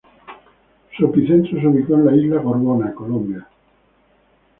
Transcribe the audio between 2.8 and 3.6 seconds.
Colombia.